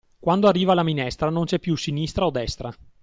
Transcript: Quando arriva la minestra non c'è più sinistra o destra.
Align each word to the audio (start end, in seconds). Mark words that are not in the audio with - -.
Quando 0.19 0.47
arriva 0.47 0.73
la 0.73 0.81
minestra 0.81 1.29
non 1.29 1.45
c'è 1.45 1.59
più 1.59 1.77
sinistra 1.77 2.25
o 2.25 2.31
destra. 2.31 2.73